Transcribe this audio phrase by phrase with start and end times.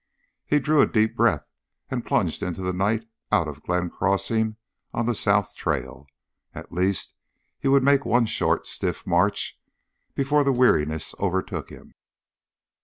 [0.47, 1.45] He drew a deep breath
[1.91, 4.55] and plunged into the night out of Glenn Crossing,
[4.95, 6.07] on the south trail.
[6.55, 7.13] At least
[7.59, 9.59] he would make one short, stiff march
[10.15, 11.93] before the weariness overtook him.